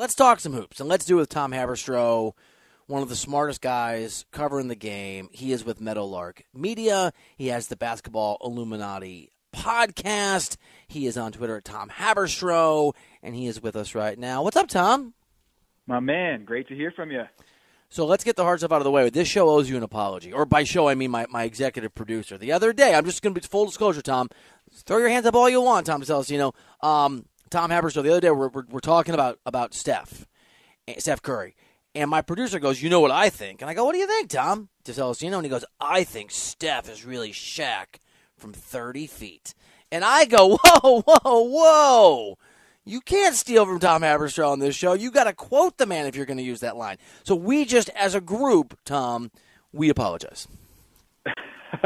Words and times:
Let's 0.00 0.14
talk 0.14 0.40
some 0.40 0.54
hoops, 0.54 0.80
and 0.80 0.88
let's 0.88 1.04
do 1.04 1.18
it 1.18 1.20
with 1.20 1.28
Tom 1.28 1.52
Haberstroh, 1.52 2.32
one 2.86 3.02
of 3.02 3.10
the 3.10 3.14
smartest 3.14 3.60
guys 3.60 4.24
covering 4.30 4.68
the 4.68 4.74
game. 4.74 5.28
He 5.30 5.52
is 5.52 5.62
with 5.62 5.78
Meadowlark 5.78 6.42
Media. 6.54 7.12
He 7.36 7.48
has 7.48 7.68
the 7.68 7.76
Basketball 7.76 8.38
Illuminati 8.42 9.30
podcast. 9.54 10.56
He 10.88 11.06
is 11.06 11.18
on 11.18 11.32
Twitter 11.32 11.58
at 11.58 11.66
Tom 11.66 11.90
Haberstroh, 11.90 12.94
and 13.22 13.34
he 13.34 13.46
is 13.46 13.62
with 13.62 13.76
us 13.76 13.94
right 13.94 14.18
now. 14.18 14.42
What's 14.42 14.56
up, 14.56 14.68
Tom? 14.68 15.12
My 15.86 16.00
man, 16.00 16.46
great 16.46 16.68
to 16.68 16.74
hear 16.74 16.92
from 16.92 17.10
you. 17.10 17.24
So 17.90 18.06
let's 18.06 18.24
get 18.24 18.36
the 18.36 18.44
hard 18.44 18.60
stuff 18.60 18.72
out 18.72 18.78
of 18.80 18.84
the 18.84 18.90
way. 18.90 19.10
This 19.10 19.28
show 19.28 19.50
owes 19.50 19.68
you 19.68 19.76
an 19.76 19.82
apology. 19.82 20.32
Or 20.32 20.46
by 20.46 20.64
show, 20.64 20.88
I 20.88 20.94
mean 20.94 21.10
my, 21.10 21.26
my 21.28 21.42
executive 21.42 21.94
producer. 21.94 22.38
The 22.38 22.52
other 22.52 22.72
day, 22.72 22.94
I'm 22.94 23.04
just 23.04 23.20
going 23.20 23.34
to 23.34 23.40
be 23.42 23.46
full 23.46 23.66
disclosure, 23.66 24.00
Tom. 24.00 24.30
Throw 24.72 24.96
your 24.96 25.10
hands 25.10 25.26
up 25.26 25.34
all 25.34 25.50
you 25.50 25.60
want, 25.60 25.84
Tom 25.84 26.00
Celestino. 26.00 26.54
Um, 26.80 27.26
Tom 27.50 27.70
Haberstroh, 27.70 28.02
the 28.02 28.10
other 28.10 28.20
day, 28.20 28.30
we're, 28.30 28.48
we're, 28.48 28.64
we're, 28.70 28.80
talking 28.80 29.12
about, 29.12 29.38
about 29.44 29.74
Steph, 29.74 30.26
eh, 30.86 30.94
Steph 30.98 31.20
Curry. 31.22 31.56
And 31.94 32.08
my 32.08 32.22
producer 32.22 32.60
goes, 32.60 32.82
You 32.82 32.88
know 32.88 33.00
what 33.00 33.10
I 33.10 33.28
think? 33.28 33.60
And 33.60 33.68
I 33.70 33.74
go, 33.74 33.84
What 33.84 33.92
do 33.92 33.98
you 33.98 34.06
think, 34.06 34.30
Tom? 34.30 34.68
To 34.84 34.92
Celestino. 34.92 35.36
And 35.36 35.44
he 35.44 35.50
goes, 35.50 35.64
I 35.80 36.04
think 36.04 36.30
Steph 36.30 36.88
is 36.88 37.04
really 37.04 37.32
Shaq 37.32 37.96
from 38.36 38.52
30 38.52 39.06
feet. 39.08 39.54
And 39.90 40.04
I 40.04 40.24
go, 40.24 40.56
Whoa, 40.62 41.02
whoa, 41.02 41.42
whoa. 41.42 42.38
You 42.84 43.00
can't 43.00 43.34
steal 43.34 43.66
from 43.66 43.78
Tom 43.78 44.02
Haberstroh 44.02 44.50
on 44.50 44.58
this 44.58 44.74
show. 44.74 44.94
You 44.94 45.10
got 45.10 45.24
to 45.24 45.32
quote 45.32 45.76
the 45.76 45.86
man 45.86 46.06
if 46.06 46.16
you're 46.16 46.26
going 46.26 46.38
to 46.38 46.42
use 46.42 46.60
that 46.60 46.76
line. 46.76 46.96
So 47.24 47.34
we 47.34 47.64
just, 47.64 47.90
as 47.90 48.14
a 48.14 48.20
group, 48.20 48.78
Tom, 48.84 49.30
we 49.72 49.90
apologize. 49.90 50.48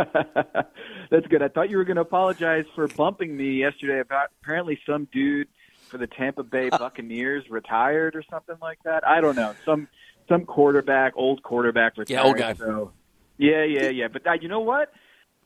That's 1.11 1.27
good. 1.29 1.43
I 1.43 1.49
thought 1.49 1.71
you 1.71 1.77
were 1.77 1.85
going 1.85 1.97
to 1.97 2.03
apologize 2.03 2.65
for 2.75 2.89
bumping 2.89 3.37
me 3.37 3.61
yesterday 3.61 4.01
about 4.01 4.29
apparently 4.43 4.79
some 4.87 5.09
dude 5.13 5.49
for 5.89 5.99
the 5.99 6.07
Tampa 6.07 6.43
Bay 6.43 6.69
Buccaneers 6.79 7.45
retired 7.51 8.17
or 8.17 8.23
something 8.31 8.57
like 8.61 8.79
that. 8.85 9.07
I 9.07 9.21
don't 9.21 9.37
know. 9.37 9.55
Some 9.65 9.89
some 10.29 10.47
quarterback, 10.47 11.13
old 11.17 11.43
quarterback 11.43 11.99
retired. 11.99 12.17
Yeah, 12.17 12.23
old 12.23 12.39
guy. 12.39 12.55
So, 12.55 12.93
yeah, 13.37 13.65
yeah, 13.65 13.91
yeah. 13.91 14.09
But 14.13 14.27
uh, 14.27 14.33
you 14.41 14.49
know 14.49 14.61
what? 14.61 14.93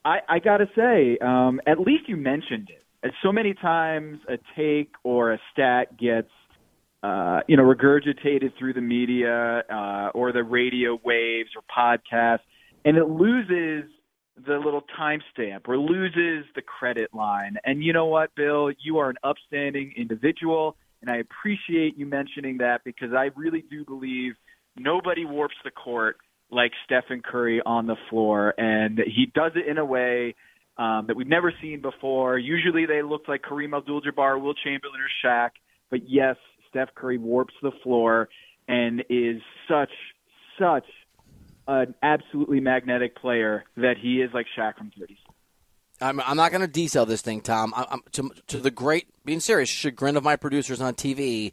I 0.04 0.18
I 0.28 0.38
got 0.38 0.58
to 0.58 0.68
say, 0.76 1.18
um, 1.18 1.60
at 1.66 1.80
least 1.80 2.08
you 2.08 2.16
mentioned 2.16 2.70
it 2.70 3.12
so 3.22 3.32
many 3.32 3.54
times 3.54 4.20
a 4.28 4.38
take 4.56 4.92
or 5.04 5.32
a 5.32 5.38
stat 5.52 5.96
gets 5.98 6.30
uh, 7.02 7.40
you 7.48 7.56
know 7.56 7.62
regurgitated 7.62 8.56
through 8.58 8.74
the 8.74 8.80
media 8.80 9.62
uh, 9.70 10.10
or 10.14 10.32
the 10.32 10.42
radio 10.42 10.98
waves 11.04 11.50
or 11.56 11.62
podcasts, 11.76 12.40
and 12.84 12.96
it 12.96 13.08
loses 13.08 13.90
the 14.46 14.58
little 14.58 14.82
timestamp 14.98 15.68
or 15.68 15.78
loses 15.78 16.46
the 16.54 16.62
credit 16.62 17.14
line. 17.14 17.56
And 17.64 17.82
you 17.82 17.92
know 17.92 18.06
what, 18.06 18.34
Bill, 18.34 18.70
you 18.82 18.98
are 18.98 19.10
an 19.10 19.16
upstanding 19.22 19.92
individual, 19.96 20.76
and 21.00 21.10
I 21.10 21.16
appreciate 21.16 21.96
you 21.96 22.06
mentioning 22.06 22.58
that 22.58 22.82
because 22.84 23.12
I 23.12 23.30
really 23.36 23.64
do 23.70 23.84
believe 23.84 24.34
nobody 24.76 25.24
warps 25.24 25.56
the 25.64 25.70
court 25.70 26.16
like 26.50 26.72
Stephen 26.84 27.22
Curry 27.22 27.60
on 27.64 27.86
the 27.86 27.96
floor, 28.08 28.54
and 28.58 28.98
he 28.98 29.26
does 29.34 29.52
it 29.54 29.66
in 29.66 29.78
a 29.78 29.84
way 29.84 30.34
um, 30.78 31.06
that 31.08 31.16
we've 31.16 31.26
never 31.26 31.52
seen 31.60 31.82
before. 31.82 32.38
Usually 32.38 32.86
they 32.86 33.02
look 33.02 33.28
like 33.28 33.42
Kareem 33.42 33.76
Abdul-Jabbar, 33.76 34.40
Wilt 34.40 34.56
Chamberlain, 34.64 35.00
or 35.00 35.28
Shaq, 35.28 35.50
but 35.90 36.08
yes, 36.08 36.36
Steph 36.70 36.94
Curry 36.94 37.18
warps 37.18 37.54
the 37.62 37.72
floor 37.82 38.28
and 38.66 39.04
is 39.08 39.40
such 39.68 39.90
such 40.58 40.84
an 41.68 41.94
absolutely 42.02 42.60
magnetic 42.60 43.14
player 43.14 43.64
that 43.76 43.94
he 44.00 44.20
is 44.20 44.30
like 44.34 44.46
Shaq 44.56 44.76
from 44.76 44.90
30s. 44.98 45.16
I'm, 46.00 46.20
I'm 46.20 46.36
not 46.36 46.50
going 46.50 46.62
to 46.62 46.68
detail 46.68 47.06
this 47.06 47.22
thing, 47.22 47.40
Tom. 47.40 47.72
I'm, 47.76 48.02
to, 48.12 48.30
to 48.48 48.58
the 48.58 48.70
great, 48.70 49.08
being 49.24 49.40
serious, 49.40 49.68
chagrin 49.68 50.16
of 50.16 50.24
my 50.24 50.36
producers 50.36 50.80
on 50.80 50.94
TV 50.94 51.52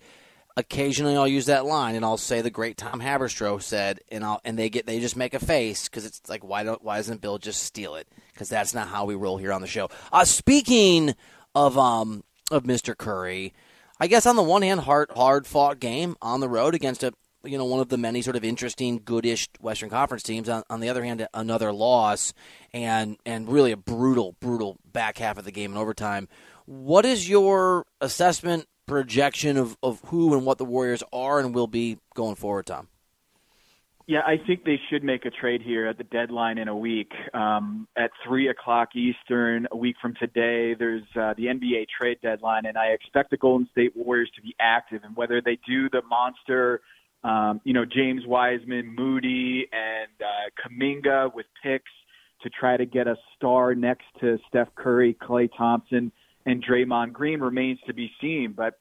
occasionally 0.58 1.16
I'll 1.16 1.28
use 1.28 1.48
that 1.48 1.66
line 1.66 1.96
and 1.96 2.06
I'll 2.06 2.18
say 2.18 2.42
the 2.42 2.50
great 2.50 2.78
Tom 2.78 3.02
Haberstroh 3.02 3.62
said, 3.62 4.00
and 4.10 4.24
I'll 4.24 4.42
and 4.46 4.58
they 4.58 4.70
get 4.70 4.86
they 4.86 5.00
just 5.00 5.16
make 5.16 5.34
a 5.34 5.40
face 5.40 5.88
because 5.88 6.06
it's 6.06 6.22
like 6.30 6.44
why 6.44 6.64
don't 6.64 6.84
why 6.84 6.98
doesn't 6.98 7.22
Bill 7.22 7.38
just 7.38 7.64
steal 7.64 7.96
it? 7.96 8.08
Because 8.34 8.50
that's 8.50 8.74
not 8.74 8.88
how 8.88 9.06
we 9.06 9.16
roll 9.16 9.38
here 9.38 9.52
on 9.52 9.62
the 9.62 9.68
show. 9.68 9.90
Uh, 10.12 10.26
speaking 10.26 11.16
of 11.54 11.78
um 11.78 12.24
of 12.52 12.64
Mr. 12.64 12.96
Curry, 12.96 13.54
I 14.00 14.08
guess 14.08 14.26
on 14.26 14.36
the 14.36 14.44
one 14.44 14.62
hand, 14.62 14.82
hard 14.82 15.12
hard 15.12 15.46
fought 15.48 15.80
game 15.80 16.16
on 16.22 16.40
the 16.40 16.50
road 16.50 16.76
against 16.76 17.04
a 17.04 17.14
you 17.46 17.58
know 17.58 17.66
one 17.66 17.80
of 17.80 17.90
the 17.90 17.98
many 17.98 18.22
sort 18.22 18.36
of 18.36 18.44
interesting, 18.44 19.02
goodish 19.04 19.50
Western 19.60 19.90
Conference 19.90 20.24
teams. 20.24 20.50
On, 20.50 20.64
on 20.70 20.80
the 20.80 20.90
other 20.90 21.04
hand, 21.04 21.28
another 21.34 21.72
loss 21.72 22.34
and 22.74 23.18
and 23.26 23.50
really 23.50 23.72
a 23.72 23.78
brutal, 23.78 24.36
brutal 24.40 24.78
back 24.92 25.18
half 25.18 25.38
of 25.38 25.46
the 25.46 25.52
game 25.52 25.72
in 25.72 25.78
overtime. 25.78 26.28
What 26.66 27.06
is 27.06 27.30
your 27.30 27.86
assessment 28.02 28.66
projection 28.88 29.58
of, 29.58 29.78
of 29.84 30.02
who 30.06 30.34
and 30.34 30.46
what 30.46 30.58
the 30.58 30.66
Warriors 30.66 31.04
are 31.12 31.40
and 31.40 31.54
will 31.54 31.68
be 31.68 31.98
going 32.14 32.36
forward, 32.36 32.68
Tom? 32.68 32.88
Yeah, 34.08 34.20
I 34.20 34.38
think 34.38 34.66
they 34.66 34.80
should 34.90 35.04
make 35.04 35.26
a 35.26 35.32
trade 35.32 35.64
here 35.64 35.88
at 35.88 35.98
the 35.98 36.04
deadline 36.04 36.60
in 36.60 36.68
a 36.68 36.78
week. 36.78 37.12
Um, 37.34 37.88
at 37.98 38.12
three 38.24 38.50
o'clock 38.50 38.90
Eastern, 38.96 39.68
a 39.72 39.78
week 39.78 39.96
from 40.00 40.14
today, 40.20 40.76
there's 40.76 41.02
uh, 41.16 41.34
the 41.36 41.46
NBA 41.46 41.88
trade 41.98 42.20
deadline, 42.22 42.68
and 42.68 42.78
I 42.78 42.88
expect 42.88 43.32
the 43.32 43.38
Golden 43.38 43.68
State 43.72 43.96
Warriors 43.96 44.30
to 44.36 44.44
be 44.44 44.56
active. 44.60 45.02
And 45.04 45.16
whether 45.16 45.42
they 45.42 45.58
do 45.68 45.90
the 45.90 46.04
monster, 46.08 46.82
um, 47.26 47.62
you 47.64 47.74
know, 47.74 47.86
James 47.86 48.22
Wiseman, 48.26 48.94
Moody, 48.96 49.68
and 49.72 50.12
uh, 50.22 50.50
Kuminga 50.62 51.34
with 51.34 51.48
picks 51.64 51.92
to 52.42 52.50
try 52.50 52.78
to 52.78 52.86
get 52.86 53.08
a 53.08 53.16
star 53.36 53.74
next 53.74 54.06
to 54.22 54.38
Steph 54.48 54.68
Curry, 54.76 55.18
Klay 55.20 55.50
Thompson 55.58 56.12
and 56.46 56.64
Draymond 56.64 57.14
Green 57.14 57.40
remains 57.40 57.80
to 57.88 57.94
be 57.94 58.12
seen. 58.22 58.54
But 58.56 58.76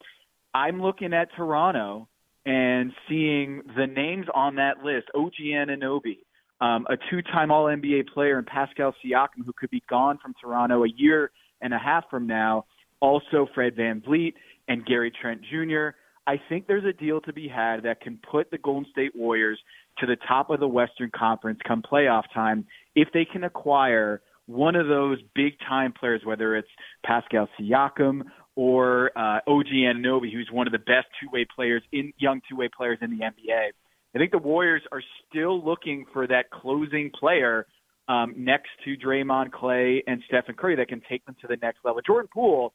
I'm 0.53 0.81
looking 0.81 1.13
at 1.13 1.29
Toronto 1.35 2.07
and 2.45 2.91
seeing 3.09 3.63
the 3.75 3.87
names 3.87 4.27
on 4.33 4.55
that 4.55 4.83
list: 4.83 5.07
OG 5.15 5.33
Anunoby, 5.43 6.19
um, 6.61 6.85
a 6.89 6.97
two-time 7.09 7.51
All-NBA 7.51 8.09
player, 8.13 8.37
and 8.37 8.45
Pascal 8.45 8.93
Siakam, 9.03 9.45
who 9.45 9.53
could 9.53 9.71
be 9.71 9.83
gone 9.89 10.19
from 10.21 10.33
Toronto 10.39 10.83
a 10.83 10.89
year 10.95 11.31
and 11.61 11.73
a 11.73 11.79
half 11.79 12.03
from 12.09 12.27
now. 12.27 12.65
Also, 12.99 13.47
Fred 13.53 13.75
VanVleet 13.75 14.33
and 14.67 14.85
Gary 14.85 15.11
Trent 15.11 15.41
Jr. 15.41 15.89
I 16.27 16.41
think 16.49 16.67
there's 16.67 16.85
a 16.85 16.93
deal 16.93 17.21
to 17.21 17.33
be 17.33 17.47
had 17.47 17.83
that 17.83 18.01
can 18.01 18.19
put 18.29 18.49
the 18.49 18.57
Golden 18.57 18.89
State 18.91 19.15
Warriors 19.15 19.59
to 19.99 20.05
the 20.05 20.17
top 20.27 20.49
of 20.49 20.59
the 20.59 20.67
Western 20.67 21.11
Conference 21.15 21.59
come 21.67 21.81
playoff 21.81 22.23
time 22.33 22.65
if 22.95 23.09
they 23.13 23.25
can 23.25 23.43
acquire 23.43 24.21
one 24.47 24.75
of 24.75 24.87
those 24.87 25.19
big 25.33 25.53
time 25.67 25.93
players, 25.93 26.21
whether 26.23 26.55
it's 26.55 26.67
Pascal 27.05 27.47
Siakam 27.59 28.21
or 28.55 29.11
uh, 29.15 29.39
OG 29.47 29.67
Anunoby, 29.67 30.31
who's 30.31 30.49
one 30.51 30.67
of 30.67 30.71
the 30.71 30.79
best 30.79 31.07
two 31.21 31.29
way 31.31 31.45
players 31.55 31.83
in 31.91 32.13
young 32.17 32.41
two 32.49 32.55
way 32.55 32.69
players 32.75 32.97
in 33.01 33.11
the 33.11 33.23
NBA. 33.23 33.69
I 34.15 34.17
think 34.17 34.31
the 34.31 34.37
Warriors 34.37 34.81
are 34.91 35.01
still 35.27 35.63
looking 35.63 36.05
for 36.13 36.25
that 36.27 36.49
closing 36.49 37.11
player 37.11 37.67
um, 38.07 38.33
next 38.37 38.69
to 38.85 38.95
Draymond, 38.95 39.49
Klay 39.49 39.99
and 40.07 40.21
Stephen 40.27 40.55
Curry 40.55 40.75
that 40.77 40.87
can 40.87 41.01
take 41.09 41.25
them 41.25 41.35
to 41.41 41.47
the 41.47 41.57
next 41.61 41.79
level. 41.83 42.01
Jordan 42.05 42.29
Poole, 42.33 42.73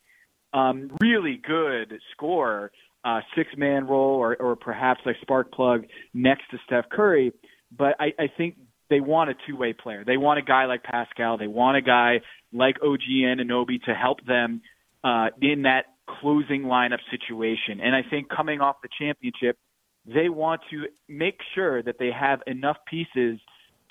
um, 0.53 0.91
really 1.01 1.41
good 1.47 1.99
scorer, 2.13 2.73
uh, 3.05 3.21
six 3.37 3.51
man 3.57 3.87
role, 3.87 4.17
or, 4.17 4.37
or 4.37 4.57
perhaps 4.57 5.01
a 5.07 5.13
spark 5.23 5.53
plug 5.53 5.87
next 6.13 6.45
to 6.51 6.59
Steph 6.67 6.89
Curry. 6.91 7.33
But 7.77 7.97
I, 7.99 8.13
I 8.19 8.29
think 8.37 8.57
they 8.89 9.01
want 9.01 9.31
a 9.31 9.35
two 9.47 9.57
way 9.57 9.73
player. 9.73 10.05
They 10.05 10.17
want 10.17 10.39
a 10.39 10.43
guy 10.43 10.67
like 10.67 10.83
Pascal. 10.83 11.39
They 11.39 11.47
want 11.47 11.77
a 11.77 11.83
guy 11.83 12.21
like 12.53 12.77
OG 12.83 13.01
Anunoby 13.09 13.83
to 13.85 13.95
help 13.95 14.25
them 14.27 14.63
uh, 15.05 15.29
in 15.41 15.63
that 15.63 15.87
closing 16.21 16.65
lineup 16.65 16.99
situation. 17.11 17.81
And 17.81 17.95
I 17.95 18.03
think 18.09 18.29
coming 18.29 18.61
off 18.61 18.77
the 18.83 18.89
championship, 18.99 19.57
they 20.05 20.29
want 20.29 20.61
to 20.71 20.87
make 21.09 21.39
sure 21.55 21.83
that 21.83 21.97
they 21.99 22.11
have 22.11 22.41
enough 22.47 22.79
pieces 22.87 23.39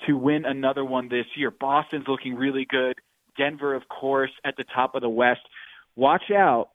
to 0.06 0.16
win 0.16 0.44
another 0.44 0.84
one 0.84 1.08
this 1.08 1.26
year. 1.36 1.50
Boston's 1.50 2.06
looking 2.08 2.34
really 2.34 2.66
good. 2.68 2.96
Denver, 3.36 3.74
of 3.74 3.88
course, 3.88 4.30
at 4.44 4.56
the 4.56 4.64
top 4.74 4.94
of 4.94 5.02
the 5.02 5.08
West. 5.08 5.40
Watch 5.96 6.30
out 6.30 6.70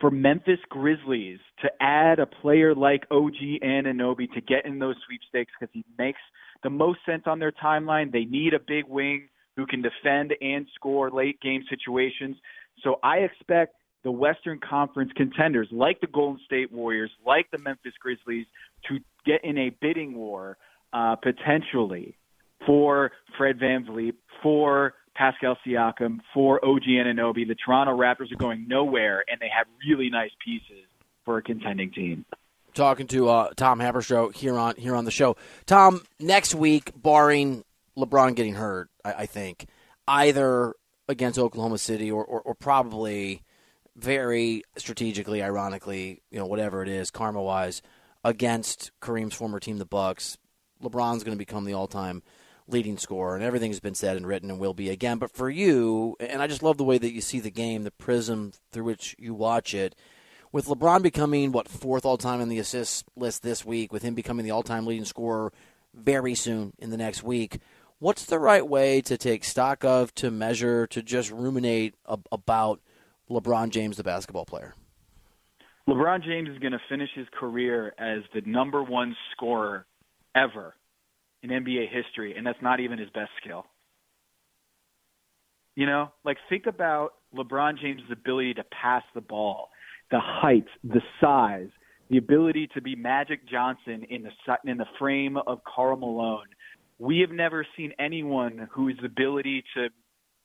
for 0.00 0.10
Memphis 0.10 0.58
Grizzlies 0.68 1.38
to 1.62 1.70
add 1.80 2.18
a 2.18 2.26
player 2.26 2.74
like 2.74 3.04
OG 3.10 3.60
Anunoby 3.62 4.32
to 4.32 4.40
get 4.40 4.66
in 4.66 4.78
those 4.78 4.96
sweepstakes 5.06 5.52
because 5.58 5.72
he 5.72 5.84
makes 5.98 6.20
the 6.62 6.70
most 6.70 7.00
sense 7.06 7.22
on 7.26 7.38
their 7.38 7.52
timeline. 7.52 8.12
They 8.12 8.24
need 8.24 8.54
a 8.54 8.58
big 8.58 8.84
wing 8.88 9.28
who 9.56 9.66
can 9.66 9.82
defend 9.82 10.34
and 10.40 10.66
score 10.74 11.10
late 11.10 11.40
game 11.40 11.64
situations. 11.68 12.36
So 12.82 12.98
I 13.02 13.18
expect 13.18 13.74
the 14.04 14.10
Western 14.12 14.60
Conference 14.60 15.10
contenders 15.16 15.68
like 15.72 16.00
the 16.00 16.06
Golden 16.06 16.40
State 16.44 16.70
Warriors, 16.70 17.10
like 17.26 17.50
the 17.50 17.58
Memphis 17.58 17.94
Grizzlies, 18.00 18.46
to 18.88 18.98
get 19.24 19.44
in 19.44 19.58
a 19.58 19.70
bidding 19.80 20.14
war 20.14 20.58
uh, 20.92 21.16
potentially 21.16 22.16
for 22.66 23.12
Fred 23.36 23.58
VanVleet, 23.58 24.14
for 24.42 24.94
Pascal 25.16 25.56
Siakam, 25.66 26.20
for 26.34 26.64
OG 26.64 26.82
Anunoby. 26.82 27.46
The 27.46 27.56
Toronto 27.56 27.96
Raptors 27.96 28.32
are 28.32 28.36
going 28.36 28.66
nowhere, 28.68 29.24
and 29.30 29.40
they 29.40 29.48
have 29.56 29.66
really 29.88 30.10
nice 30.10 30.30
pieces 30.44 30.84
for 31.24 31.38
a 31.38 31.42
contending 31.42 31.90
team 31.90 32.24
talking 32.76 33.06
to 33.06 33.28
uh, 33.30 33.48
Tom 33.56 33.80
Haberstroh 33.80 34.34
here 34.34 34.56
on 34.56 34.76
here 34.76 34.94
on 34.94 35.04
the 35.04 35.10
show. 35.10 35.36
Tom, 35.64 36.02
next 36.20 36.54
week, 36.54 36.92
barring 36.94 37.64
LeBron 37.96 38.36
getting 38.36 38.54
hurt, 38.54 38.90
I, 39.04 39.12
I 39.12 39.26
think 39.26 39.66
either 40.06 40.74
against 41.08 41.38
Oklahoma 41.38 41.78
City 41.78 42.10
or, 42.10 42.24
or, 42.24 42.40
or, 42.42 42.54
probably 42.54 43.42
very 43.96 44.62
strategically, 44.76 45.42
ironically, 45.42 46.22
you 46.30 46.38
know, 46.38 46.46
whatever 46.46 46.82
it 46.82 46.88
is, 46.88 47.10
karma 47.10 47.40
wise, 47.40 47.80
against 48.24 48.90
Kareem's 49.00 49.34
former 49.34 49.60
team, 49.60 49.78
the 49.78 49.86
Bucks. 49.86 50.36
LeBron's 50.82 51.24
going 51.24 51.36
to 51.36 51.38
become 51.38 51.64
the 51.64 51.72
all-time 51.72 52.22
leading 52.68 52.98
scorer, 52.98 53.34
and 53.34 53.44
everything's 53.44 53.80
been 53.80 53.94
said 53.94 54.16
and 54.16 54.26
written 54.26 54.50
and 54.50 54.58
will 54.58 54.74
be 54.74 54.90
again. 54.90 55.18
But 55.18 55.30
for 55.30 55.48
you, 55.48 56.16
and 56.18 56.42
I 56.42 56.46
just 56.46 56.62
love 56.62 56.78
the 56.78 56.84
way 56.84 56.98
that 56.98 57.12
you 57.12 57.20
see 57.20 57.40
the 57.40 57.50
game, 57.50 57.84
the 57.84 57.90
prism 57.90 58.52
through 58.72 58.84
which 58.84 59.14
you 59.18 59.34
watch 59.34 59.74
it. 59.74 59.94
With 60.52 60.66
LeBron 60.66 61.02
becoming 61.02 61.52
what 61.52 61.68
fourth 61.68 62.04
all-time 62.04 62.40
in 62.40 62.48
the 62.48 62.58
assist 62.58 63.04
list 63.14 63.42
this 63.42 63.64
week, 63.64 63.92
with 63.92 64.02
him 64.02 64.14
becoming 64.14 64.44
the 64.44 64.52
all-time 64.52 64.86
leading 64.86 65.04
scorer 65.04 65.52
very 65.94 66.34
soon 66.34 66.72
in 66.78 66.90
the 66.90 66.96
next 66.96 67.22
week, 67.22 67.58
what's 67.98 68.24
the 68.24 68.38
right 68.38 68.66
way 68.66 69.00
to 69.02 69.18
take 69.18 69.44
stock 69.44 69.84
of, 69.84 70.14
to 70.14 70.30
measure, 70.30 70.86
to 70.88 71.02
just 71.02 71.30
ruminate 71.30 71.94
ab- 72.08 72.26
about 72.32 72.80
LeBron 73.28 73.70
James, 73.70 73.96
the 73.96 74.04
basketball 74.04 74.44
player? 74.44 74.74
LeBron 75.88 76.24
James 76.24 76.48
is 76.48 76.58
going 76.58 76.72
to 76.72 76.80
finish 76.88 77.10
his 77.14 77.26
career 77.38 77.94
as 77.98 78.22
the 78.34 78.40
number 78.42 78.82
one 78.82 79.14
scorer 79.32 79.84
ever 80.34 80.74
in 81.42 81.50
NBA 81.50 81.88
history, 81.92 82.34
and 82.36 82.46
that's 82.46 82.60
not 82.62 82.80
even 82.80 82.98
his 82.98 83.10
best 83.10 83.30
skill. 83.42 83.66
You 85.74 85.86
know, 85.86 86.10
like 86.24 86.38
think 86.48 86.66
about 86.66 87.10
LeBron 87.34 87.78
James' 87.78 88.00
ability 88.10 88.54
to 88.54 88.64
pass 88.64 89.02
the 89.14 89.20
ball, 89.20 89.68
the 90.10 90.20
height, 90.20 90.66
the 90.82 91.02
size, 91.20 91.68
the 92.08 92.16
ability 92.16 92.68
to 92.74 92.80
be 92.80 92.94
Magic 92.94 93.46
Johnson 93.48 94.04
in 94.08 94.22
the 94.22 94.30
in 94.64 94.78
the 94.78 94.86
frame 94.98 95.36
of 95.36 95.60
Karl 95.64 95.96
Malone. 95.96 96.46
We 96.98 97.20
have 97.20 97.30
never 97.30 97.66
seen 97.76 97.92
anyone 97.98 98.68
whose 98.72 98.98
ability 99.04 99.64
to, 99.74 99.88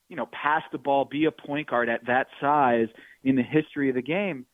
you 0.10 0.18
know, 0.18 0.28
pass 0.34 0.64
the 0.74 0.78
ball, 0.78 1.06
be 1.06 1.26
a 1.26 1.32
point 1.32 1.70
guard 1.70 1.88
at 1.88 2.06
that 2.08 2.28
size 2.42 2.88
in 3.24 3.38
the 3.38 3.44
history 3.44 3.88
of 3.88 3.96
the 3.96 4.02
game. 4.02 4.46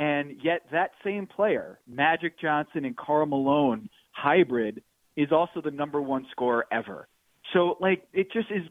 And 0.00 0.32
yet 0.42 0.62
that 0.72 0.90
same 1.04 1.28
player, 1.28 1.78
Magic 1.86 2.40
Johnson 2.40 2.84
and 2.84 2.96
Karl 2.96 3.26
Malone 3.26 3.88
hybrid, 4.10 4.82
is 5.16 5.32
also 5.32 5.60
the 5.62 5.70
number 5.70 6.00
one 6.00 6.26
scorer 6.30 6.66
ever. 6.72 7.08
So 7.52 7.76
like 7.80 8.06
it 8.12 8.32
just 8.32 8.50
is 8.50 8.62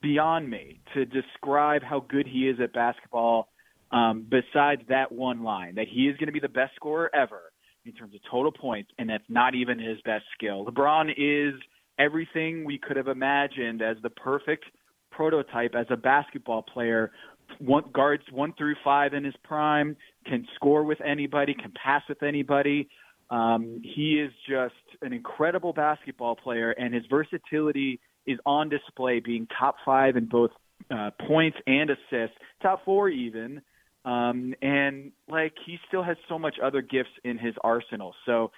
beyond 0.00 0.50
me 0.50 0.80
to 0.94 1.04
describe 1.04 1.82
how 1.82 2.00
good 2.08 2.26
he 2.26 2.48
is 2.48 2.58
at 2.60 2.72
basketball. 2.72 3.48
Um, 3.92 4.26
besides 4.26 4.80
that 4.88 5.12
one 5.12 5.42
line, 5.42 5.74
that 5.74 5.84
he 5.86 6.08
is 6.08 6.16
going 6.16 6.28
to 6.28 6.32
be 6.32 6.40
the 6.40 6.48
best 6.48 6.74
scorer 6.76 7.14
ever 7.14 7.52
in 7.84 7.92
terms 7.92 8.14
of 8.14 8.20
total 8.30 8.50
points, 8.50 8.90
and 8.98 9.10
that's 9.10 9.24
not 9.28 9.54
even 9.54 9.78
his 9.78 10.00
best 10.02 10.24
skill. 10.34 10.64
LeBron 10.64 11.10
is 11.10 11.60
everything 11.98 12.64
we 12.64 12.78
could 12.78 12.96
have 12.96 13.08
imagined 13.08 13.82
as 13.82 13.96
the 14.02 14.08
perfect 14.08 14.64
prototype 15.10 15.74
as 15.74 15.86
a 15.90 15.96
basketball 15.96 16.62
player. 16.62 17.12
One, 17.58 17.84
guards 17.92 18.22
one 18.32 18.54
through 18.56 18.76
five 18.82 19.12
in 19.12 19.24
his 19.24 19.34
prime, 19.44 19.96
can 20.26 20.46
score 20.54 20.84
with 20.84 21.00
anybody, 21.02 21.54
can 21.54 21.72
pass 21.72 22.02
with 22.08 22.22
anybody. 22.22 22.88
Um, 23.32 23.80
he 23.82 24.20
is 24.20 24.30
just 24.46 24.74
an 25.00 25.14
incredible 25.14 25.72
basketball 25.72 26.36
player, 26.36 26.72
and 26.72 26.92
his 26.92 27.04
versatility 27.08 27.98
is 28.26 28.38
on 28.44 28.68
display, 28.68 29.20
being 29.20 29.48
top 29.58 29.76
five 29.86 30.16
in 30.16 30.26
both 30.26 30.50
uh, 30.90 31.10
points 31.26 31.56
and 31.66 31.88
assists, 31.88 32.36
top 32.60 32.84
four 32.84 33.08
even. 33.08 33.62
Um, 34.04 34.54
and 34.60 35.12
like 35.28 35.54
he 35.64 35.78
still 35.88 36.02
has 36.02 36.18
so 36.28 36.38
much 36.38 36.56
other 36.62 36.82
gifts 36.82 37.12
in 37.24 37.38
his 37.38 37.54
arsenal. 37.64 38.14
So 38.26 38.50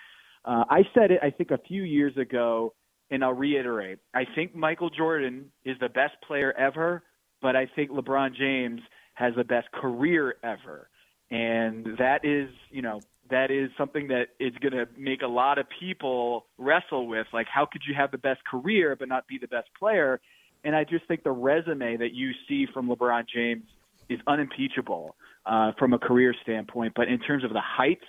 uh, 0.44 0.64
I 0.68 0.82
said 0.92 1.12
it, 1.12 1.20
I 1.22 1.30
think, 1.30 1.52
a 1.52 1.58
few 1.58 1.84
years 1.84 2.16
ago, 2.16 2.74
and 3.10 3.22
I'll 3.22 3.32
reiterate. 3.32 4.00
I 4.12 4.24
think 4.34 4.56
Michael 4.56 4.90
Jordan 4.90 5.52
is 5.64 5.76
the 5.80 5.88
best 5.88 6.14
player 6.26 6.52
ever, 6.58 7.04
but 7.40 7.54
I 7.54 7.66
think 7.76 7.90
LeBron 7.90 8.34
James 8.34 8.80
has 9.14 9.34
the 9.36 9.44
best 9.44 9.70
career 9.70 10.34
ever. 10.42 10.88
And 11.30 11.86
that 11.98 12.24
is, 12.24 12.48
you 12.70 12.82
know, 12.82 13.00
that 13.30 13.50
is 13.50 13.70
something 13.78 14.08
that 14.08 14.28
is 14.38 14.52
going 14.60 14.72
to 14.72 14.86
make 14.98 15.22
a 15.22 15.26
lot 15.26 15.58
of 15.58 15.66
people 15.80 16.46
wrestle 16.58 17.06
with. 17.06 17.26
Like, 17.32 17.46
how 17.52 17.66
could 17.70 17.82
you 17.86 17.94
have 17.94 18.10
the 18.10 18.18
best 18.18 18.44
career 18.44 18.96
but 18.96 19.08
not 19.08 19.26
be 19.26 19.38
the 19.38 19.48
best 19.48 19.68
player? 19.78 20.20
And 20.64 20.74
I 20.74 20.84
just 20.84 21.06
think 21.06 21.22
the 21.22 21.30
resume 21.30 21.96
that 21.98 22.12
you 22.12 22.32
see 22.48 22.66
from 22.72 22.88
LeBron 22.88 23.24
James 23.32 23.64
is 24.08 24.18
unimpeachable 24.26 25.16
uh, 25.46 25.72
from 25.78 25.92
a 25.92 25.98
career 25.98 26.34
standpoint. 26.42 26.92
But 26.94 27.08
in 27.08 27.18
terms 27.18 27.44
of 27.44 27.52
the 27.52 27.62
heights 27.62 28.04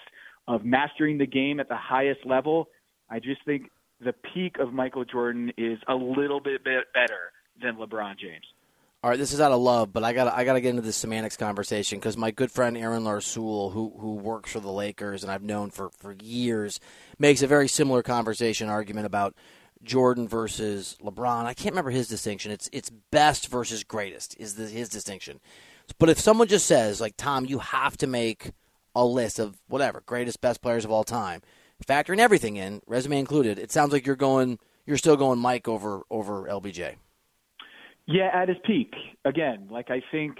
of 0.47 0.63
mastering 0.63 1.17
the 1.17 1.25
game 1.25 1.59
at 1.59 1.69
the 1.69 1.77
highest 1.77 2.25
level, 2.25 2.67
I 3.09 3.19
just 3.19 3.43
think 3.45 3.69
the 4.03 4.13
peak 4.33 4.57
of 4.59 4.73
Michael 4.73 5.05
Jordan 5.05 5.51
is 5.57 5.79
a 5.87 5.95
little 5.95 6.39
bit 6.39 6.63
better 6.63 7.31
than 7.61 7.75
LeBron 7.75 8.19
James. 8.19 8.45
All 9.05 9.11
right, 9.11 9.19
this 9.19 9.33
is 9.33 9.39
out 9.39 9.51
of 9.51 9.61
love, 9.61 9.93
but 9.93 10.03
I 10.03 10.13
got 10.13 10.33
I 10.33 10.45
got 10.45 10.53
to 10.53 10.61
get 10.61 10.71
into 10.71 10.81
the 10.81 10.91
semantics 10.91 11.37
conversation 11.37 11.99
because 11.99 12.17
my 12.17 12.31
good 12.31 12.51
friend 12.51 12.75
Aaron 12.75 13.03
Larsoul, 13.03 13.71
who 13.71 13.93
who 13.99 14.15
works 14.15 14.51
for 14.51 14.59
the 14.59 14.71
Lakers 14.71 15.21
and 15.21 15.31
I've 15.31 15.43
known 15.43 15.69
for 15.69 15.91
for 15.91 16.13
years, 16.23 16.79
makes 17.19 17.43
a 17.43 17.47
very 17.47 17.67
similar 17.67 18.01
conversation 18.01 18.67
argument 18.67 19.05
about 19.05 19.35
Jordan 19.83 20.27
versus 20.27 20.97
LeBron. 21.03 21.45
I 21.45 21.53
can't 21.53 21.73
remember 21.73 21.91
his 21.91 22.07
distinction. 22.07 22.51
It's 22.51 22.67
it's 22.73 22.89
best 22.89 23.47
versus 23.49 23.83
greatest 23.83 24.35
is 24.39 24.55
the, 24.55 24.65
his 24.65 24.89
distinction. 24.89 25.39
But 25.99 26.09
if 26.09 26.19
someone 26.19 26.47
just 26.47 26.65
says 26.65 26.99
like 26.99 27.13
Tom, 27.15 27.45
you 27.45 27.59
have 27.59 27.97
to 27.97 28.07
make 28.07 28.53
a 28.95 29.05
list 29.05 29.37
of 29.37 29.61
whatever 29.67 30.01
greatest 30.03 30.41
best 30.41 30.63
players 30.63 30.83
of 30.83 30.89
all 30.89 31.03
time, 31.03 31.43
factoring 31.87 32.17
everything 32.17 32.55
in, 32.55 32.81
resume 32.87 33.19
included, 33.19 33.59
it 33.59 33.71
sounds 33.71 33.93
like 33.93 34.07
you're 34.07 34.15
going 34.15 34.57
you're 34.83 34.97
still 34.97 35.15
going 35.15 35.37
Mike 35.37 35.67
over 35.67 36.01
over 36.09 36.45
LBJ. 36.45 36.95
Yeah, 38.07 38.29
at 38.33 38.49
his 38.49 38.57
peak. 38.65 38.93
Again, 39.23 39.67
like 39.71 39.89
I 39.89 40.01
think 40.11 40.37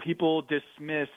people 0.00 0.42
dismiss 0.42 1.08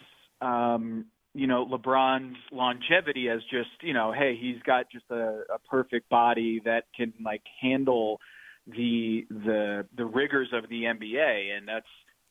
um, 0.42 1.06
you 1.36 1.48
know, 1.48 1.66
LeBron's 1.66 2.38
longevity 2.52 3.30
as 3.30 3.42
just, 3.52 3.70
you 3.82 3.94
know, 3.94 4.14
hey, 4.14 4.38
he's 4.40 4.62
got 4.66 4.90
just 4.90 5.04
a, 5.12 5.42
a 5.54 5.60
perfect 5.70 6.10
body 6.10 6.62
that 6.64 6.86
can 6.96 7.14
like 7.24 7.42
handle 7.62 8.20
the 8.66 9.28
the 9.30 9.86
the 9.96 10.06
rigors 10.06 10.48
of 10.54 10.68
the 10.70 10.84
NBA 10.84 11.56
and 11.56 11.68
that's 11.68 11.86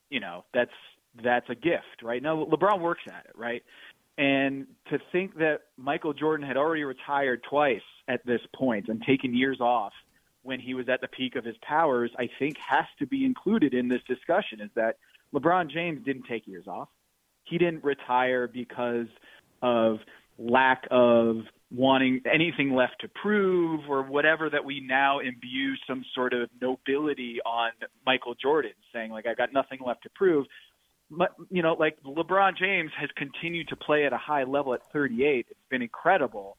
you 0.09 0.21
know, 0.21 0.45
that's 0.55 0.73
that's 1.23 1.49
a 1.51 1.55
gift, 1.55 2.03
right? 2.03 2.23
Now 2.23 2.45
LeBron 2.45 2.81
works 2.81 3.03
at 3.07 3.27
it, 3.27 3.39
right? 3.39 3.63
And 4.17 4.67
to 4.91 4.99
think 5.13 5.37
that 5.37 5.61
Michael 5.77 6.15
Jordan 6.15 6.47
had 6.47 6.57
already 6.57 6.85
retired 6.85 7.43
twice 7.49 7.83
at 8.09 8.25
this 8.25 8.41
point 8.57 8.89
and 8.89 9.03
taken 9.07 9.37
years 9.37 9.61
off 9.61 9.93
when 10.45 10.61
he 10.61 10.75
was 10.75 10.89
at 10.89 11.01
the 11.01 11.09
peak 11.09 11.37
of 11.37 11.45
his 11.45 11.57
powers, 11.63 12.11
I 12.19 12.29
think 12.39 12.57
has 12.59 12.85
to 12.99 13.07
be 13.07 13.25
included 13.25 13.75
in 13.75 13.89
this 13.89 14.03
discussion 14.07 14.61
is 14.61 14.71
that 14.77 14.99
LeBron 15.35 15.71
James 15.71 16.05
didn't 16.05 16.25
take 16.29 16.47
years 16.47 16.67
off. 16.69 16.89
He 17.45 17.59
didn't 17.59 17.83
retire 17.83 18.47
because 18.47 19.09
of 19.63 19.99
lack 20.39 20.87
of 20.91 21.39
wanting 21.71 22.21
anything 22.31 22.75
left 22.75 23.01
to 23.01 23.09
prove 23.09 23.81
or 23.89 24.03
whatever 24.03 24.49
that 24.51 24.65
we 24.65 24.81
now 24.81 25.19
imbue 25.19 25.75
some 25.87 26.05
sort 26.15 26.33
of 26.33 26.49
nobility 26.61 27.39
on 27.45 27.71
Michael 28.07 28.35
Jordan 28.35 28.73
saying 28.93 29.11
like 29.11 29.27
I've 29.27 29.37
got 29.37 29.53
nothing 29.53 29.81
left 29.85 30.03
to 30.05 30.11
prove. 30.15 30.47
But, 31.11 31.35
you 31.51 31.63
know, 31.63 31.75
like 31.75 31.97
LeBron 32.05 32.57
James 32.57 32.91
has 32.99 33.11
continued 33.17 33.69
to 33.69 33.77
play 33.77 34.07
at 34.07 34.13
a 34.13 34.19
high 34.19 34.45
level 34.45 34.75
at 34.75 34.81
38. 34.93 35.47
It's 35.51 35.61
been 35.71 35.83
incredible. 35.83 36.57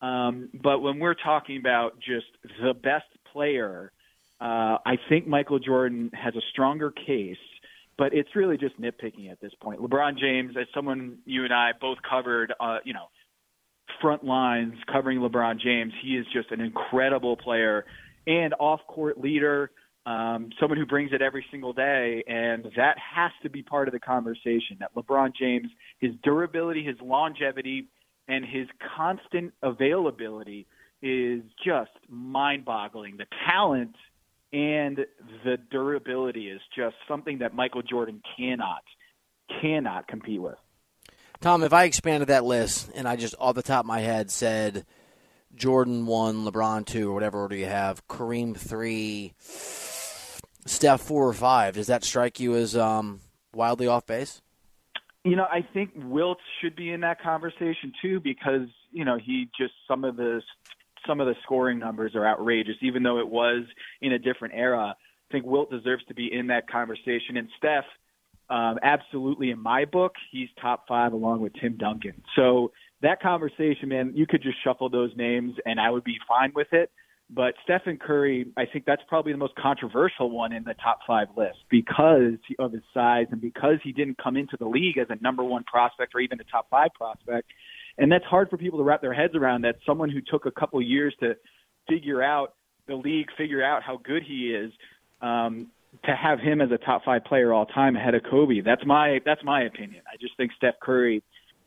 Um, 0.00 0.50
but 0.62 0.78
when 0.78 0.98
we're 0.98 1.14
talking 1.14 1.56
about 1.56 1.98
just 1.98 2.26
the 2.62 2.74
best 2.74 3.06
player, 3.32 3.92
uh, 4.40 4.78
I 4.86 4.98
think 5.08 5.26
Michael 5.26 5.58
Jordan 5.58 6.10
has 6.14 6.34
a 6.36 6.40
stronger 6.52 6.90
case, 6.90 7.36
but 7.96 8.14
it's 8.14 8.36
really 8.36 8.56
just 8.56 8.80
nitpicking 8.80 9.30
at 9.30 9.40
this 9.40 9.52
point. 9.60 9.80
LeBron 9.80 10.18
James, 10.18 10.54
as 10.60 10.66
someone 10.74 11.18
you 11.24 11.44
and 11.44 11.52
I 11.52 11.72
both 11.80 11.98
covered, 12.08 12.52
uh, 12.60 12.78
you 12.84 12.94
know, 12.94 13.06
front 14.00 14.24
lines 14.24 14.74
covering 14.92 15.18
LeBron 15.18 15.60
James, 15.60 15.92
he 16.02 16.16
is 16.16 16.26
just 16.32 16.52
an 16.52 16.60
incredible 16.60 17.36
player 17.36 17.84
and 18.26 18.54
off-court 18.60 19.18
leader, 19.18 19.70
um, 20.06 20.50
someone 20.60 20.78
who 20.78 20.86
brings 20.86 21.12
it 21.12 21.20
every 21.20 21.44
single 21.50 21.72
day, 21.72 22.22
and 22.28 22.64
that 22.76 22.96
has 22.98 23.32
to 23.42 23.50
be 23.50 23.62
part 23.62 23.88
of 23.88 23.92
the 23.92 24.00
conversation. 24.00 24.76
That 24.78 24.94
LeBron 24.94 25.32
James, 25.34 25.68
his 25.98 26.12
durability, 26.22 26.84
his 26.84 26.96
longevity, 27.02 27.88
and 28.28 28.44
his 28.44 28.68
constant 28.96 29.52
availability 29.62 30.66
is 31.02 31.42
just 31.64 31.90
mind 32.08 32.64
boggling. 32.64 33.16
The 33.16 33.26
talent 33.46 33.94
and 34.52 34.98
the 35.44 35.58
durability 35.70 36.48
is 36.48 36.60
just 36.76 36.96
something 37.06 37.38
that 37.38 37.54
Michael 37.54 37.82
Jordan 37.82 38.22
cannot, 38.36 38.82
cannot 39.60 40.08
compete 40.08 40.40
with. 40.40 40.56
Tom, 41.40 41.62
if 41.62 41.72
I 41.72 41.84
expanded 41.84 42.28
that 42.28 42.44
list 42.44 42.90
and 42.94 43.06
I 43.06 43.16
just 43.16 43.34
off 43.38 43.54
the 43.54 43.62
top 43.62 43.80
of 43.80 43.86
my 43.86 44.00
head 44.00 44.30
said 44.30 44.84
Jordan 45.54 46.06
one, 46.06 46.44
LeBron 46.44 46.84
two, 46.84 47.10
or 47.10 47.14
whatever 47.14 47.40
order 47.40 47.54
you 47.54 47.66
have, 47.66 48.06
Kareem 48.08 48.56
three, 48.56 49.34
Steph 50.66 51.00
four 51.00 51.28
or 51.28 51.32
five, 51.32 51.74
does 51.74 51.86
that 51.86 52.04
strike 52.04 52.40
you 52.40 52.56
as 52.56 52.76
um, 52.76 53.20
wildly 53.54 53.86
off 53.86 54.04
base? 54.04 54.42
You 55.24 55.36
know, 55.36 55.46
I 55.50 55.66
think 55.74 55.90
Wilt 55.94 56.38
should 56.60 56.74
be 56.74 56.90
in 56.90 57.00
that 57.02 57.20
conversation 57.20 57.92
too 58.02 58.20
because 58.20 58.68
you 58.90 59.04
know 59.04 59.18
he 59.22 59.48
just 59.58 59.74
some 59.86 60.04
of 60.04 60.16
the 60.16 60.42
some 61.08 61.20
of 61.20 61.26
the 61.26 61.34
scoring 61.42 61.80
numbers 61.80 62.14
are 62.14 62.24
outrageous, 62.26 62.76
even 62.82 63.02
though 63.02 63.18
it 63.18 63.28
was 63.28 63.64
in 64.00 64.12
a 64.12 64.18
different 64.18 64.54
era. 64.54 64.94
I 64.94 65.32
think 65.32 65.44
Wilt 65.44 65.70
deserves 65.70 66.04
to 66.06 66.14
be 66.14 66.32
in 66.32 66.46
that 66.48 66.70
conversation. 66.70 67.36
And 67.36 67.48
Steph, 67.58 67.84
um, 68.48 68.78
absolutely 68.82 69.50
in 69.50 69.60
my 69.60 69.84
book, 69.84 70.12
he's 70.30 70.48
top 70.60 70.84
five 70.86 71.12
along 71.12 71.40
with 71.40 71.52
Tim 71.60 71.76
Duncan. 71.76 72.22
So 72.36 72.70
that 73.02 73.20
conversation, 73.20 73.88
man, 73.88 74.12
you 74.14 74.26
could 74.26 74.42
just 74.42 74.56
shuffle 74.62 74.88
those 74.88 75.10
names 75.16 75.54
and 75.66 75.80
I 75.80 75.90
would 75.90 76.04
be 76.04 76.16
fine 76.28 76.52
with 76.54 76.68
it. 76.72 76.90
But 77.30 77.54
Stephen 77.62 77.98
Curry, 77.98 78.46
I 78.56 78.64
think 78.64 78.86
that's 78.86 79.02
probably 79.06 79.32
the 79.32 79.38
most 79.38 79.54
controversial 79.56 80.30
one 80.30 80.52
in 80.52 80.64
the 80.64 80.74
top 80.82 81.00
five 81.06 81.28
list 81.36 81.58
because 81.68 82.38
of 82.58 82.72
his 82.72 82.82
size 82.94 83.26
and 83.30 83.40
because 83.40 83.76
he 83.84 83.92
didn't 83.92 84.16
come 84.16 84.36
into 84.38 84.56
the 84.58 84.66
league 84.66 84.96
as 84.96 85.08
a 85.10 85.22
number 85.22 85.44
one 85.44 85.62
prospect 85.64 86.14
or 86.14 86.20
even 86.20 86.40
a 86.40 86.44
top 86.44 86.70
five 86.70 86.88
prospect. 86.94 87.50
And 87.98 88.10
that's 88.10 88.24
hard 88.24 88.48
for 88.48 88.56
people 88.56 88.78
to 88.78 88.84
wrap 88.84 89.00
their 89.00 89.12
heads 89.12 89.34
around 89.34 89.62
that 89.62 89.76
someone 89.84 90.10
who 90.10 90.20
took 90.20 90.46
a 90.46 90.50
couple 90.50 90.80
years 90.80 91.14
to 91.20 91.34
figure 91.88 92.22
out 92.22 92.54
the 92.86 92.94
league, 92.94 93.26
figure 93.36 93.62
out 93.62 93.82
how 93.82 93.98
good 94.02 94.22
he 94.22 94.54
is, 94.54 94.72
um, 95.20 95.68
to 96.04 96.14
have 96.14 96.38
him 96.38 96.60
as 96.60 96.70
a 96.70 96.78
top 96.78 97.04
five 97.04 97.24
player 97.24 97.52
all 97.52 97.66
time 97.66 97.96
ahead 97.96 98.14
of 98.14 98.22
Kobe. 98.30 98.60
That's 98.60 98.84
my 98.86 99.20
that's 99.24 99.42
my 99.42 99.62
opinion. 99.62 100.02
I 100.06 100.16
just 100.20 100.36
think 100.36 100.52
Steph 100.56 100.74
Curry 100.80 101.22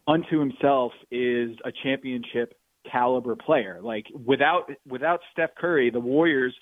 unto 0.07 0.39
himself 0.39 0.93
is 1.09 1.51
a 1.65 1.71
championship 1.83 2.55
caliber 2.89 3.35
player. 3.35 3.79
Like 3.81 4.05
without 4.25 4.71
without 4.87 5.21
Steph 5.31 5.55
Curry, 5.55 5.89
the 5.89 5.99
Warriors 5.99 6.55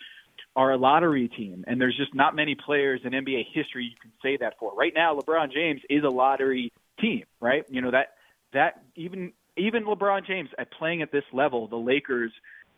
are 0.55 0.71
a 0.71 0.77
lottery 0.77 1.27
team, 1.27 1.63
and 1.67 1.79
there's 1.79 1.95
just 1.95 2.15
not 2.15 2.35
many 2.35 2.55
players 2.55 3.01
in 3.03 3.11
NBA 3.11 3.45
history 3.53 3.85
you 3.85 3.97
can 4.01 4.11
say 4.23 4.37
that 4.37 4.53
for. 4.59 4.73
Right 4.73 4.93
now, 4.95 5.15
LeBron 5.15 5.51
James 5.53 5.81
is 5.89 6.03
a 6.03 6.09
lottery 6.09 6.71
team, 6.99 7.23
right? 7.39 7.65
You 7.69 7.81
know 7.81 7.91
that 7.91 8.13
that 8.53 8.81
even 8.95 9.33
even 9.59 9.85
LeBron 9.85 10.25
James 10.25 10.49
at 10.57 10.71
playing 10.71 11.01
at 11.01 11.11
this 11.11 11.23
level, 11.33 11.67
the 11.67 11.75
Lakers 11.75 12.31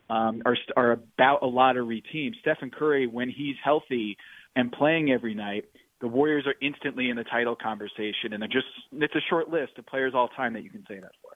um, 0.10 0.42
are 0.46 0.58
are 0.76 0.92
about 0.92 1.42
a 1.42 1.48
lottery 1.48 2.04
team. 2.12 2.34
Stephen 2.42 2.72
Curry, 2.72 3.08
when 3.08 3.30
he's 3.30 3.56
healthy 3.64 4.18
and 4.56 4.72
playing 4.72 5.12
every 5.12 5.34
night, 5.34 5.66
the 6.02 6.08
Warriors 6.08 6.46
are 6.46 6.56
instantly 6.62 7.10
in 7.10 7.16
the 7.16 7.24
title 7.24 7.56
conversation, 7.56 8.34
and 8.34 8.42
they're 8.42 8.50
just 8.50 8.68
it's 8.94 9.16
a 9.16 9.22
short 9.30 9.50
list 9.50 9.78
of 9.78 9.86
players 9.86 10.14
all 10.16 10.28
time 10.30 10.54
that 10.54 10.64
you 10.64 10.70
can 10.70 10.84
say 10.88 10.96
that 10.96 11.12
for. 11.22 11.32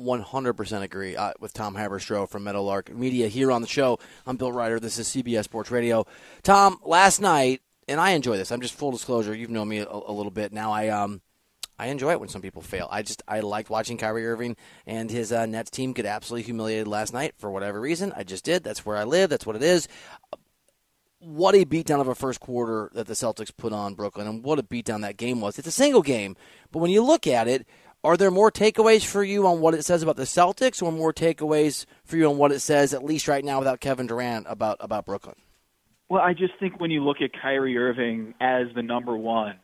100% 0.00 0.82
agree 0.82 1.16
uh, 1.16 1.32
with 1.38 1.52
Tom 1.52 1.76
Haberstroh 1.76 2.28
from 2.28 2.44
Meadowlark 2.44 2.92
Media 2.92 3.28
here 3.28 3.52
on 3.52 3.60
the 3.60 3.68
show. 3.68 3.98
I'm 4.26 4.36
Bill 4.36 4.50
Reiter. 4.50 4.80
This 4.80 4.98
is 4.98 5.08
CBS 5.08 5.44
Sports 5.44 5.70
Radio. 5.70 6.06
Tom, 6.42 6.78
last 6.82 7.20
night, 7.20 7.60
and 7.86 8.00
I 8.00 8.12
enjoy 8.12 8.36
this. 8.36 8.50
I'm 8.50 8.60
just 8.60 8.74
full 8.74 8.90
disclosure. 8.90 9.34
You've 9.34 9.50
known 9.50 9.68
me 9.68 9.78
a, 9.78 9.88
a 9.88 10.12
little 10.12 10.32
bit 10.32 10.52
now. 10.52 10.72
I 10.72 10.88
um, 10.88 11.20
I 11.78 11.86
enjoy 11.86 12.12
it 12.12 12.20
when 12.20 12.28
some 12.28 12.42
people 12.42 12.62
fail. 12.62 12.88
I 12.90 13.02
just 13.02 13.22
I 13.26 13.40
liked 13.40 13.70
watching 13.70 13.96
Kyrie 13.96 14.26
Irving 14.26 14.56
and 14.86 15.10
his 15.10 15.32
uh, 15.32 15.46
Nets 15.46 15.70
team 15.70 15.92
get 15.92 16.06
absolutely 16.06 16.44
humiliated 16.44 16.86
last 16.86 17.12
night 17.12 17.34
for 17.38 17.50
whatever 17.50 17.80
reason. 17.80 18.12
I 18.14 18.22
just 18.24 18.44
did. 18.44 18.62
That's 18.62 18.86
where 18.86 18.96
I 18.96 19.04
live. 19.04 19.30
That's 19.30 19.46
what 19.46 19.56
it 19.56 19.62
is. 19.62 19.88
What 21.18 21.54
a 21.54 21.64
beatdown 21.64 22.00
of 22.00 22.08
a 22.08 22.14
first 22.14 22.40
quarter 22.40 22.90
that 22.94 23.06
the 23.06 23.14
Celtics 23.14 23.56
put 23.56 23.72
on 23.72 23.94
Brooklyn, 23.94 24.26
and 24.26 24.42
what 24.42 24.58
a 24.58 24.62
beatdown 24.62 25.02
that 25.02 25.16
game 25.16 25.40
was. 25.40 25.58
It's 25.58 25.68
a 25.68 25.72
single 25.72 26.02
game, 26.02 26.36
but 26.72 26.80
when 26.80 26.90
you 26.90 27.02
look 27.02 27.28
at 27.28 27.46
it, 27.46 27.66
are 28.04 28.16
there 28.16 28.32
more 28.32 28.50
takeaways 28.50 29.04
for 29.04 29.22
you 29.22 29.46
on 29.46 29.60
what 29.60 29.74
it 29.74 29.84
says 29.84 30.02
about 30.02 30.16
the 30.16 30.24
Celtics, 30.24 30.82
or 30.82 30.90
more 30.90 31.12
takeaways 31.12 31.86
for 32.04 32.16
you 32.16 32.28
on 32.28 32.38
what 32.38 32.50
it 32.50 32.58
says, 32.58 32.92
at 32.92 33.04
least 33.04 33.28
right 33.28 33.44
now, 33.44 33.60
without 33.60 33.78
Kevin 33.78 34.08
Durant, 34.08 34.46
about 34.48 34.78
about 34.80 35.06
Brooklyn? 35.06 35.36
Well, 36.08 36.22
I 36.22 36.34
just 36.34 36.54
think 36.58 36.80
when 36.80 36.90
you 36.90 37.04
look 37.04 37.22
at 37.22 37.30
Kyrie 37.40 37.78
Irving 37.78 38.34
as 38.40 38.66
the 38.74 38.82
number 38.82 39.16
one, 39.16 39.54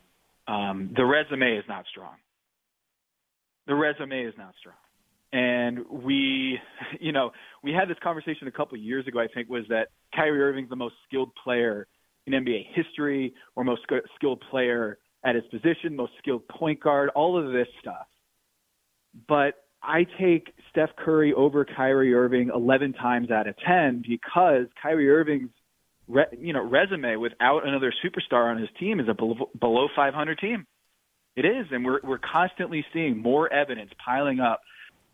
um, 0.48 0.92
the 0.96 1.04
resume 1.04 1.56
is 1.56 1.64
not 1.68 1.84
strong. 1.90 2.16
The 3.66 3.74
resume 3.74 4.24
is 4.24 4.34
not 4.38 4.54
strong. 4.58 4.76
And 5.32 5.80
we, 5.90 6.58
you 7.00 7.12
know, 7.12 7.30
we 7.62 7.72
had 7.72 7.88
this 7.88 7.98
conversation 8.02 8.48
a 8.48 8.52
couple 8.52 8.76
of 8.76 8.82
years 8.82 9.06
ago. 9.06 9.20
I 9.20 9.28
think 9.32 9.48
was 9.48 9.64
that 9.68 9.88
Kyrie 10.14 10.40
Irving's 10.40 10.70
the 10.70 10.76
most 10.76 10.94
skilled 11.06 11.30
player 11.44 11.86
in 12.26 12.32
NBA 12.32 12.66
history, 12.74 13.34
or 13.56 13.64
most 13.64 13.82
skilled 14.16 14.42
player 14.50 14.98
at 15.24 15.34
his 15.34 15.44
position, 15.50 15.96
most 15.96 16.12
skilled 16.18 16.46
point 16.48 16.80
guard, 16.80 17.10
all 17.14 17.38
of 17.38 17.52
this 17.52 17.68
stuff 17.80 18.06
but 19.26 19.54
I 19.82 20.04
take 20.20 20.52
Steph 20.70 20.90
Curry 20.96 21.32
over 21.32 21.64
Kyrie 21.64 22.14
Irving 22.14 22.50
11 22.54 22.94
times 22.94 23.30
out 23.30 23.46
of 23.46 23.54
10 23.66 24.02
because 24.06 24.66
Kyrie 24.80 25.10
Irving's 25.10 25.50
re, 26.08 26.24
you 26.38 26.52
know 26.52 26.64
resume 26.64 27.16
without 27.16 27.66
another 27.66 27.92
superstar 28.04 28.50
on 28.50 28.58
his 28.58 28.68
team 28.78 29.00
is 29.00 29.08
a 29.08 29.14
below, 29.14 29.50
below 29.58 29.88
500 29.94 30.38
team. 30.38 30.66
It 31.36 31.44
is, 31.44 31.66
and 31.70 31.84
we're 31.84 32.00
we're 32.02 32.18
constantly 32.18 32.84
seeing 32.92 33.18
more 33.18 33.52
evidence 33.52 33.90
piling 34.04 34.40
up 34.40 34.60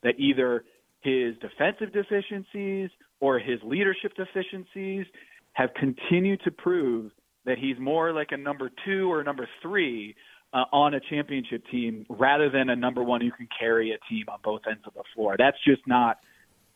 that 0.02 0.14
either 0.18 0.64
his 1.00 1.34
defensive 1.40 1.92
deficiencies 1.92 2.90
or 3.20 3.38
his 3.38 3.58
leadership 3.62 4.12
deficiencies 4.16 5.06
have 5.52 5.70
continued 5.74 6.40
to 6.44 6.50
prove 6.50 7.12
that 7.44 7.58
he's 7.58 7.78
more 7.78 8.12
like 8.12 8.28
a 8.30 8.36
number 8.36 8.70
two 8.84 9.10
or 9.12 9.20
a 9.20 9.24
number 9.24 9.48
three 9.62 10.14
uh, 10.52 10.64
on 10.72 10.94
a 10.94 11.00
championship 11.10 11.62
team 11.70 12.06
rather 12.08 12.48
than 12.48 12.70
a 12.70 12.76
number 12.76 13.02
one 13.02 13.20
who 13.20 13.30
can 13.30 13.48
carry 13.58 13.92
a 13.92 13.98
team 14.08 14.24
on 14.28 14.38
both 14.42 14.62
ends 14.68 14.82
of 14.86 14.94
the 14.94 15.02
floor. 15.14 15.36
That's 15.38 15.56
just 15.66 15.82
not 15.86 16.18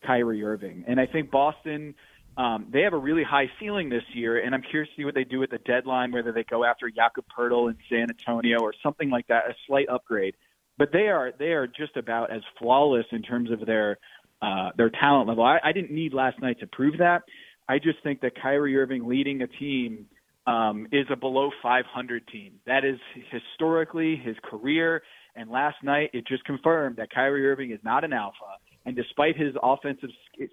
Kyrie 0.05 0.43
Irving. 0.43 0.83
And 0.87 0.99
I 0.99 1.05
think 1.05 1.31
Boston, 1.31 1.95
um, 2.39 2.67
they 2.71 2.81
have 2.81 2.93
a 2.93 2.97
really 2.97 3.23
high 3.23 3.51
ceiling 3.59 3.89
this 3.89 4.03
year, 4.13 4.43
and 4.43 4.55
I'm 4.55 4.61
curious 4.61 4.89
to 4.95 5.01
see 5.01 5.05
what 5.05 5.13
they 5.13 5.23
do 5.23 5.43
at 5.43 5.49
the 5.49 5.57
deadline, 5.59 6.11
whether 6.11 6.31
they 6.31 6.43
go 6.43 6.63
after 6.63 6.89
Jakob 6.89 7.25
Poeltl 7.37 7.69
in 7.69 7.77
San 7.89 8.07
Antonio 8.09 8.59
or 8.59 8.73
something 8.81 9.09
like 9.09 9.27
that, 9.27 9.49
a 9.49 9.53
slight 9.67 9.89
upgrade. 9.89 10.35
But 10.77 10.91
they 10.93 11.09
are 11.09 11.31
they 11.37 11.51
are 11.51 11.67
just 11.67 11.97
about 11.97 12.31
as 12.31 12.41
flawless 12.57 13.05
in 13.11 13.21
terms 13.21 13.51
of 13.51 13.65
their 13.65 13.97
uh, 14.41 14.69
their 14.77 14.89
talent 14.89 15.27
level. 15.27 15.43
I, 15.43 15.59
I 15.63 15.73
didn't 15.73 15.91
need 15.91 16.13
last 16.13 16.41
night 16.41 16.61
to 16.61 16.67
prove 16.67 16.99
that. 16.99 17.23
I 17.67 17.77
just 17.77 18.01
think 18.01 18.21
that 18.21 18.41
Kyrie 18.41 18.77
Irving 18.77 19.07
leading 19.07 19.41
a 19.41 19.47
team– 19.47 20.07
um, 20.49 20.87
is 20.91 21.05
a 21.11 21.15
below 21.15 21.51
500 21.61 22.27
team. 22.27 22.53
That 22.65 22.83
is 22.83 22.99
historically 23.31 24.15
his 24.15 24.35
career. 24.43 25.03
And 25.35 25.49
last 25.49 25.77
night, 25.83 26.09
it 26.13 26.25
just 26.27 26.43
confirmed 26.43 26.97
that 26.97 27.11
Kyrie 27.11 27.47
Irving 27.47 27.71
is 27.71 27.79
not 27.83 28.03
an 28.03 28.13
alpha. 28.13 28.57
And 28.85 28.95
despite 28.95 29.37
his 29.37 29.53
offensive 29.61 30.09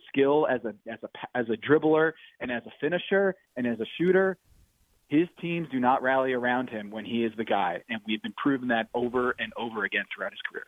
skill 0.08 0.46
as 0.50 0.60
a 0.64 0.74
as 0.90 0.98
a 1.02 1.08
as 1.38 1.46
a 1.48 1.56
dribbler 1.56 2.12
and 2.40 2.50
as 2.50 2.62
a 2.66 2.72
finisher 2.80 3.34
and 3.56 3.66
as 3.66 3.80
a 3.80 3.86
shooter, 3.98 4.36
his 5.08 5.28
teams 5.40 5.68
do 5.70 5.78
not 5.78 6.02
rally 6.02 6.32
around 6.32 6.68
him 6.68 6.90
when 6.90 7.04
he 7.04 7.24
is 7.24 7.32
the 7.36 7.44
guy. 7.44 7.82
And 7.88 8.00
we've 8.06 8.22
been 8.22 8.34
proving 8.36 8.68
that 8.68 8.88
over 8.94 9.34
and 9.38 9.52
over 9.56 9.84
again 9.84 10.04
throughout 10.14 10.32
his 10.32 10.40
career. 10.50 10.66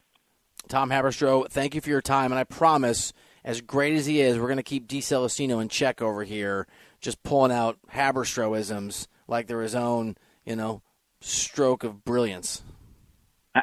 Tom 0.69 0.91
Haberstroh, 0.91 1.49
thank 1.49 1.75
you 1.75 1.81
for 1.81 1.89
your 1.89 2.03
time. 2.03 2.31
And 2.31 2.39
I 2.39 2.45
promise, 2.45 3.13
as 3.45 3.61
great 3.61 3.95
as 3.95 4.07
he 4.07 4.21
is, 4.21 4.39
we're 4.39 4.47
going 4.47 4.59
to 4.59 4.63
keep 4.63 4.87
D. 4.87 5.01
Celestino 5.01 5.61
in 5.61 5.69
check 5.69 6.03
over 6.03 6.25
here, 6.25 6.67
just 7.01 7.23
pulling 7.23 7.53
out 7.53 7.79
Haberstrohisms 7.93 9.07
like 9.27 9.47
they're 9.47 9.63
his 9.63 9.75
own, 9.75 10.17
you 10.45 10.57
know, 10.57 10.83
stroke 11.21 11.85
of 11.85 12.05
brilliance. 12.05 12.63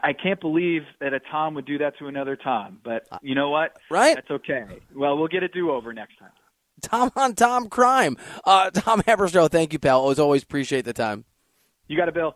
I 0.04 0.14
can't 0.14 0.40
believe 0.40 0.84
that 1.00 1.14
a 1.14 1.20
Tom 1.20 1.54
would 1.56 1.66
do 1.66 1.78
that 1.80 1.98
to 2.00 2.08
another 2.08 2.36
Tom, 2.36 2.80
but 2.84 3.08
uh, 3.12 3.20
you 3.22 3.36
know 3.36 3.50
what? 3.50 3.78
Right? 3.90 4.16
That's 4.16 4.32
okay. 4.32 4.66
Well, 4.96 5.18
we'll 5.18 5.28
get 5.28 5.44
a 5.44 5.48
do 5.48 5.72
over 5.72 5.94
next 5.94 6.18
time. 6.18 6.32
Tom 6.82 7.12
on 7.16 7.36
Tom 7.36 7.70
crime. 7.70 8.18
Uh, 8.44 8.70
Tom 8.72 9.02
Haberstroh, 9.04 9.50
thank 9.50 9.74
you, 9.74 9.80
pal. 9.80 10.10
As 10.10 10.20
always, 10.20 10.44
appreciate 10.44 10.86
the 10.86 10.94
time. 10.94 11.26
You 11.88 11.98
got 11.98 12.08
it, 12.08 12.14
Bill. 12.14 12.36